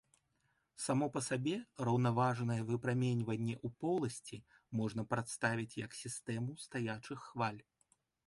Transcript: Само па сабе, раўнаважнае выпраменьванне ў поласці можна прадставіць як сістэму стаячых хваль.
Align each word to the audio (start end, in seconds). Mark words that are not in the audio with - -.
Само 0.83 1.07
па 1.15 1.21
сабе, 1.25 1.51
раўнаважнае 1.89 2.55
выпраменьванне 2.69 3.53
ў 3.65 3.77
поласці 3.83 4.37
можна 4.79 5.01
прадставіць 5.11 5.79
як 5.85 5.91
сістэму 6.01 6.57
стаячых 6.65 7.19
хваль. 7.27 7.61